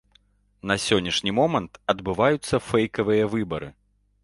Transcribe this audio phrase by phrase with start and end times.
[0.71, 3.73] На сённяшні момант адбываюцца фэйкавыя выбары.